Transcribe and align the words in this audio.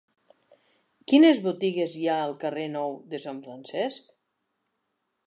Quines 1.11 1.41
botigues 1.47 1.93
hi 1.99 2.07
ha 2.13 2.17
al 2.23 2.35
carrer 2.45 2.65
Nou 2.79 2.97
de 3.13 3.21
Sant 3.27 3.43
Francesc? 3.47 4.11